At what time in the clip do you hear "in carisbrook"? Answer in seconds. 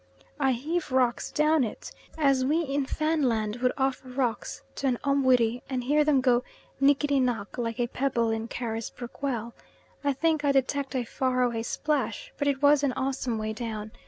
8.31-9.21